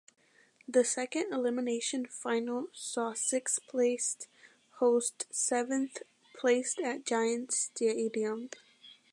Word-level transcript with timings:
The 0.67 0.83
second 0.83 1.31
elimination 1.31 2.07
final 2.07 2.69
saw 2.73 3.13
sixth 3.13 3.59
placed 3.67 4.27
host 4.77 5.27
seventh 5.29 6.01
placed 6.35 6.79
at 6.79 7.05
Giants 7.05 7.55
Stadium. 7.71 8.49